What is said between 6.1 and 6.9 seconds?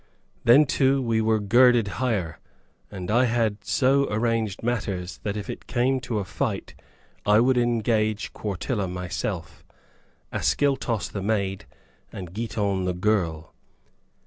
a fight,